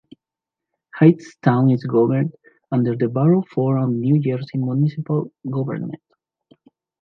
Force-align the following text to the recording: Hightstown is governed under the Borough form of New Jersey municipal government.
Hightstown 0.99 1.69
is 1.71 1.83
governed 1.83 2.33
under 2.71 2.95
the 2.95 3.07
Borough 3.07 3.43
form 3.53 3.83
of 3.83 3.91
New 3.95 4.19
Jersey 4.19 4.57
municipal 4.57 5.31
government. 5.47 6.01